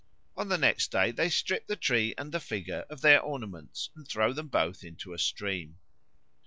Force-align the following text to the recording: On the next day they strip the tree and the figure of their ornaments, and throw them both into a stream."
On 0.35 0.47
the 0.49 0.57
next 0.57 0.91
day 0.91 1.11
they 1.11 1.29
strip 1.29 1.67
the 1.67 1.75
tree 1.75 2.15
and 2.17 2.31
the 2.31 2.39
figure 2.39 2.87
of 2.89 3.01
their 3.01 3.21
ornaments, 3.21 3.91
and 3.95 4.07
throw 4.07 4.33
them 4.33 4.47
both 4.47 4.83
into 4.83 5.13
a 5.13 5.19
stream." 5.19 5.77